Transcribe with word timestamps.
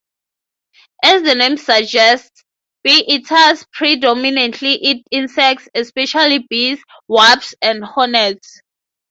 As 1.03 1.21
the 1.21 1.35
name 1.35 1.57
suggests, 1.57 2.43
bee-eaters 2.83 3.67
predominantly 3.71 4.73
eat 4.73 5.05
insects, 5.11 5.69
especially 5.75 6.39
bees, 6.39 6.79
wasps, 7.07 7.53
and 7.61 7.83
hornets. 7.85 8.61